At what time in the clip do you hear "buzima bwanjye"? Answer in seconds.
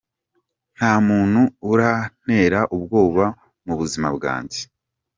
3.79-4.59